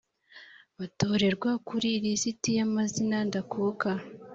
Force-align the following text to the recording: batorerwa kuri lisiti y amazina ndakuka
batorerwa 0.79 1.51
kuri 1.67 1.89
lisiti 2.03 2.49
y 2.57 2.61
amazina 2.67 3.17
ndakuka 3.27 3.89